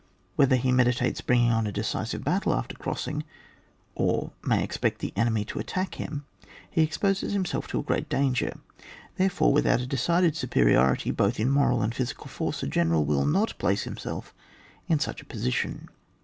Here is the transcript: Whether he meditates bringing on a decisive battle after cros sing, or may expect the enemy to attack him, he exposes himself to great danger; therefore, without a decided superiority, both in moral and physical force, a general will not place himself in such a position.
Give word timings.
Whether 0.35 0.55
he 0.55 0.71
meditates 0.71 1.21
bringing 1.21 1.51
on 1.51 1.67
a 1.67 1.71
decisive 1.71 2.23
battle 2.23 2.55
after 2.55 2.75
cros 2.75 3.01
sing, 3.01 3.23
or 3.93 4.31
may 4.43 4.63
expect 4.63 4.97
the 4.97 5.13
enemy 5.15 5.45
to 5.45 5.59
attack 5.59 5.93
him, 5.93 6.25
he 6.71 6.81
exposes 6.81 7.33
himself 7.33 7.67
to 7.67 7.83
great 7.83 8.09
danger; 8.09 8.53
therefore, 9.17 9.53
without 9.53 9.79
a 9.79 9.85
decided 9.85 10.35
superiority, 10.35 11.11
both 11.11 11.39
in 11.39 11.51
moral 11.51 11.83
and 11.83 11.93
physical 11.93 12.25
force, 12.29 12.63
a 12.63 12.67
general 12.67 13.05
will 13.05 13.27
not 13.27 13.55
place 13.59 13.83
himself 13.83 14.33
in 14.87 14.97
such 14.99 15.21
a 15.21 15.25
position. 15.25 15.87